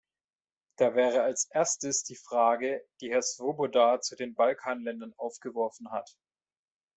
[0.77, 6.17] Da wäre als Erstes die Frage, die Herr Swoboda zu den Balkanländern aufgeworfen hat.